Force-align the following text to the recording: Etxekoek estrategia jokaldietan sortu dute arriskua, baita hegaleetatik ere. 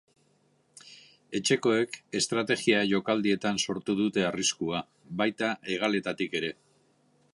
Etxekoek 1.39 1.99
estrategia 2.19 2.79
jokaldietan 2.93 3.61
sortu 3.67 3.97
dute 4.03 4.25
arriskua, 4.31 4.81
baita 5.21 5.53
hegaleetatik 5.75 6.39
ere. 6.41 6.51